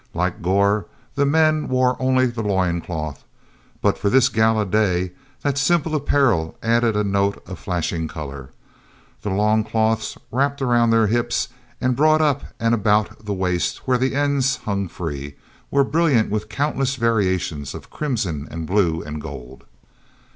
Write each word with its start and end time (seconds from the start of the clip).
Like 0.15 0.41
Gor, 0.41 0.87
the 1.13 1.27
men 1.27 1.67
wore 1.67 1.95
only 2.01 2.25
the 2.25 2.41
loin 2.41 2.81
cloth, 2.81 3.23
but 3.83 3.99
for 3.99 4.09
this 4.09 4.29
gala 4.29 4.65
day, 4.65 5.11
that 5.43 5.59
simple 5.59 5.93
apparel 5.93 6.57
added 6.63 6.95
a 6.97 7.03
note 7.03 7.39
of 7.45 7.59
flashing 7.59 8.07
color. 8.07 8.49
The 9.21 9.29
long 9.29 9.63
cloths 9.63 10.17
wrapped 10.31 10.59
about 10.59 10.89
their 10.89 11.05
hips, 11.05 11.49
and 11.79 11.95
brought 11.95 12.19
up 12.19 12.41
and 12.59 12.73
about 12.73 13.25
the 13.25 13.33
waist 13.35 13.87
where 13.87 13.99
the 13.99 14.15
ends 14.15 14.55
hung 14.65 14.87
free, 14.87 15.35
were 15.69 15.83
brilliant 15.83 16.31
with 16.31 16.49
countless 16.49 16.95
variations 16.95 17.75
of 17.75 17.91
crimson 17.91 18.47
and 18.49 18.65
blue 18.65 19.03
and 19.03 19.21
gold. 19.21 19.65